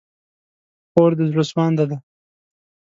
[0.91, 1.97] خور د زړه سوانده ده.